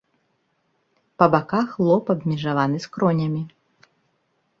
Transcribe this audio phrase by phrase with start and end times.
[1.21, 3.43] Па баках лоб абмежаваны скронямі.